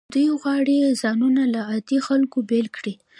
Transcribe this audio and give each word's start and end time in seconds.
دوی 0.13 0.27
غواړي 0.41 0.77
ځانونه 1.01 1.41
له 1.53 1.59
عادي 1.69 1.97
خلکو 2.07 2.37
بیل 2.49 2.67
کړي. 2.77 2.93